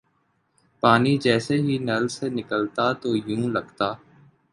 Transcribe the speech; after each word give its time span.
پانی 0.83 1.13
جیسے 1.17 1.55
ہی 1.61 1.77
نل 1.79 2.03
سے 2.07 2.25
نکلتا 2.29 2.85
تو 3.01 3.09
یوں 3.27 3.49
لگتا 3.49 3.89